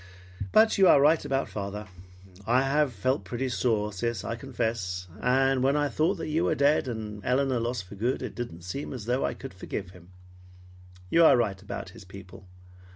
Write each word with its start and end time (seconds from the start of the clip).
But 0.51 0.79
you 0.79 0.87
are 0.87 0.99
right 0.99 1.23
about 1.23 1.47
father. 1.47 1.87
I 2.47 2.63
have 2.63 2.91
felt 2.91 3.23
pretty 3.23 3.49
sore, 3.49 3.93
sis, 3.93 4.23
I 4.23 4.35
confess, 4.35 5.07
and 5.21 5.61
when 5.61 5.75
I 5.77 5.89
thought 5.89 6.19
you 6.21 6.45
were 6.45 6.55
dead, 6.55 6.87
and 6.87 7.23
Elinor 7.23 7.59
lost 7.59 7.83
for 7.83 7.93
good, 7.93 8.23
it 8.23 8.33
didn't 8.33 8.63
seem 8.63 8.93
as 8.93 9.05
though 9.05 9.23
I 9.23 9.35
could 9.35 9.53
forgive 9.53 9.91
him. 9.91 10.09
You 11.11 11.23
are 11.23 11.37
right 11.37 11.61
about 11.61 11.89
his 11.89 12.03
people. 12.03 12.47